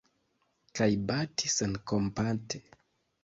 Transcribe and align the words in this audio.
Kaj 0.79 0.87
bati 1.11 1.51
senkompate! 1.57 2.65